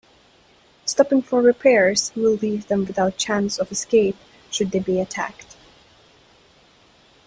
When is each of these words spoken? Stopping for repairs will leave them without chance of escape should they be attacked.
Stopping 0.83 1.21
for 1.21 1.43
repairs 1.43 2.11
will 2.15 2.33
leave 2.33 2.69
them 2.69 2.85
without 2.87 3.17
chance 3.17 3.59
of 3.59 3.71
escape 3.71 4.15
should 4.49 4.71
they 4.71 4.79
be 4.79 4.99
attacked. 4.99 5.55